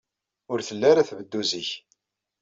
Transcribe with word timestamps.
Ur 0.51 0.59
telli 0.67 0.87
ara 0.91 1.07
tbeddu 1.09 1.41
zik. 1.49 1.69